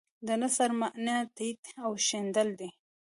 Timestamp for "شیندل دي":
2.07-2.69